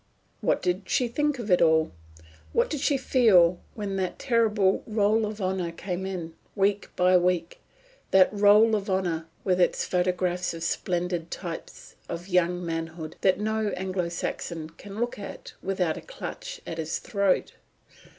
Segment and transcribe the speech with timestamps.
[0.39, 1.91] What did she think of it all?
[2.53, 7.59] What did she feel when that terrible Roll of Honour came in, week by week,
[8.09, 13.67] that Roll of Honour with its photographs of splendid types of young manhood that no
[13.77, 17.51] Anglo Saxon can look at without a clutch at his throat?